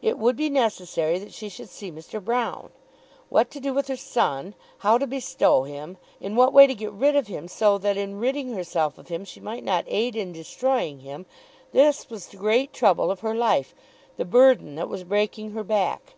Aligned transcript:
It 0.00 0.16
would 0.16 0.36
be 0.36 0.48
necessary 0.48 1.18
that 1.18 1.32
she 1.32 1.48
should 1.48 1.68
see 1.68 1.90
Mr. 1.90 2.20
Broune. 2.20 2.70
What 3.30 3.50
to 3.50 3.58
do 3.58 3.74
with 3.74 3.88
her 3.88 3.96
son, 3.96 4.54
how 4.78 4.96
to 4.96 5.08
bestow 5.08 5.64
him, 5.64 5.96
in 6.20 6.36
what 6.36 6.52
way 6.52 6.68
to 6.68 6.72
get 6.76 6.92
rid 6.92 7.16
of 7.16 7.26
him 7.26 7.48
so 7.48 7.76
that 7.78 7.96
in 7.96 8.20
ridding 8.20 8.52
herself 8.52 8.96
of 8.96 9.08
him 9.08 9.24
she 9.24 9.40
might 9.40 9.64
not 9.64 9.84
aid 9.88 10.14
in 10.14 10.30
destroying 10.30 11.00
him, 11.00 11.26
this 11.72 12.08
was 12.08 12.28
the 12.28 12.36
great 12.36 12.72
trouble 12.72 13.10
of 13.10 13.18
her 13.26 13.34
life, 13.34 13.74
the 14.16 14.24
burden 14.24 14.76
that 14.76 14.88
was 14.88 15.02
breaking 15.02 15.50
her 15.50 15.64
back. 15.64 16.14